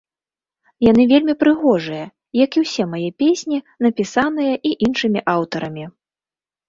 [0.85, 2.05] Яны вельмі прыгожыя,
[2.43, 3.57] як і ўсе мае песні,
[3.87, 5.85] напісаныя і іншымі аўтарамі.